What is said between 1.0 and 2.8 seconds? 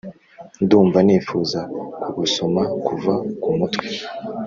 nifuza kugusoma